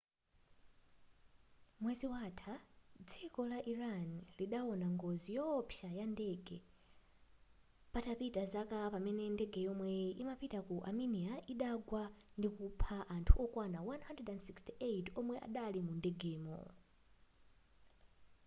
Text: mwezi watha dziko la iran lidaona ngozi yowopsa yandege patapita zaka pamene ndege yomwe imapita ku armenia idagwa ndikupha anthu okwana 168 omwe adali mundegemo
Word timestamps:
mwezi 1.81 2.07
watha 2.13 2.55
dziko 3.07 3.41
la 3.51 3.59
iran 3.73 4.09
lidaona 4.39 4.87
ngozi 4.95 5.29
yowopsa 5.37 5.87
yandege 5.97 6.57
patapita 7.93 8.41
zaka 8.53 8.77
pamene 8.93 9.23
ndege 9.35 9.59
yomwe 9.67 9.89
imapita 10.21 10.59
ku 10.67 10.75
armenia 10.89 11.33
idagwa 11.53 12.03
ndikupha 12.37 12.97
anthu 13.15 13.33
okwana 13.43 13.79
168 13.87 15.07
omwe 15.19 15.35
adali 15.47 15.79
mundegemo 15.87 16.59